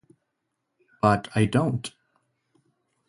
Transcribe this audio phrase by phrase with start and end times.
[0.99, 1.93] But I don't!